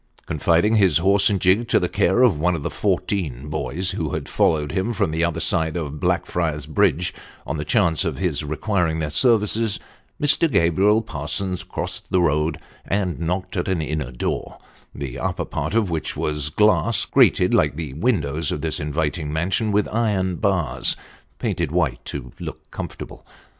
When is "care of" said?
1.87-2.39